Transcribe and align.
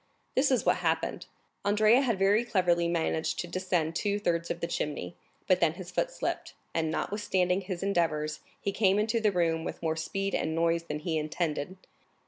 This 0.35 0.49
is 0.49 0.65
what 0.65 0.77
had 0.77 0.81
happened: 0.87 1.27
Andrea 1.63 2.01
had 2.01 2.17
very 2.17 2.43
cleverly 2.43 2.87
managed 2.87 3.37
to 3.37 3.47
descend 3.47 3.95
two 3.95 4.17
thirds 4.17 4.49
of 4.49 4.59
the 4.59 4.65
chimney, 4.65 5.15
but 5.47 5.59
then 5.59 5.73
his 5.73 5.91
foot 5.91 6.09
slipped, 6.09 6.55
and 6.73 6.89
notwithstanding 6.89 7.61
his 7.61 7.83
endeavors, 7.83 8.39
he 8.59 8.71
came 8.71 8.97
into 8.97 9.19
the 9.19 9.31
room 9.31 9.63
with 9.63 9.83
more 9.83 9.95
speed 9.95 10.33
and 10.33 10.55
noise 10.55 10.85
than 10.85 11.01
he 11.01 11.19
intended. 11.19 11.77